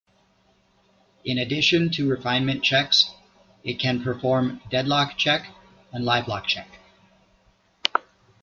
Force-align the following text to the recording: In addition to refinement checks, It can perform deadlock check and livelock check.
In 1.23 1.37
addition 1.37 1.91
to 1.91 2.09
refinement 2.09 2.63
checks, 2.63 3.11
It 3.63 3.75
can 3.77 4.03
perform 4.03 4.59
deadlock 4.71 5.15
check 5.15 5.49
and 5.93 6.03
livelock 6.03 6.47
check. 6.47 6.79